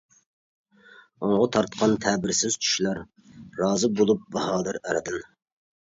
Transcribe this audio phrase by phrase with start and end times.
[1.27, 3.05] ئوڭغا تارتقان تەبىرسىز چۈشلەر،
[3.63, 5.27] رازى بولۇپ باھادىر ئەردىن!